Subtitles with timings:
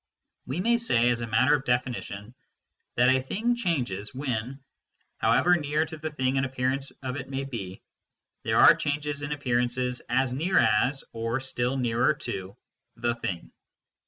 [0.47, 2.33] We may say, as a matter of definition,
[2.95, 4.59] that a thing changes when,
[5.19, 7.83] however near to the thing an appearance of it may be,
[8.41, 12.57] there are changes in appearances as near as, or still nearer to,
[12.95, 13.51] the thing.